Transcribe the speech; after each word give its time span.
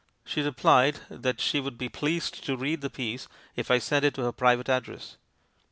"She 0.25 0.41
replied 0.41 1.01
that 1.11 1.39
she 1.39 1.59
would 1.59 1.77
be 1.77 1.87
pleased 1.87 2.43
to 2.45 2.57
read 2.57 2.81
the 2.81 2.89
piece 2.89 3.27
if 3.55 3.69
I 3.69 3.77
sent 3.77 4.03
it 4.03 4.15
to 4.15 4.23
her 4.23 4.31
private 4.31 4.67
address. 4.67 5.17